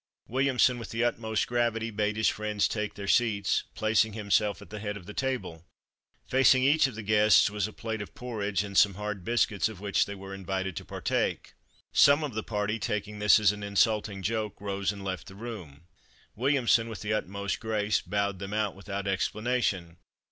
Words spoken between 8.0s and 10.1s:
of porridge and some hard biscuits of which